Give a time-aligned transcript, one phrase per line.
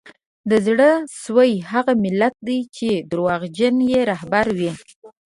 [0.49, 0.89] د زړه
[1.23, 4.71] سوي هغه ملت دی چي دروغجن یې رهبران وي